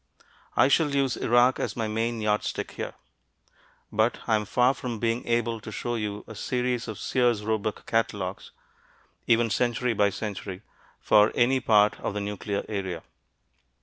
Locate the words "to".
5.61-5.71